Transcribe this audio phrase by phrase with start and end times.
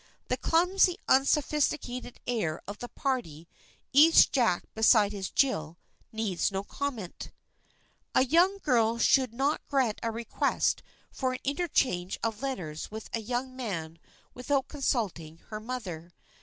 [0.29, 3.47] The clumsy unsophisticated air of the party,
[3.93, 5.77] each Jack beside his Jill,
[6.11, 7.29] needs no comment.
[8.15, 13.19] A young girl should not grant a request for an interchange of letters with a
[13.21, 13.99] young man
[14.33, 16.11] without consulting her mother.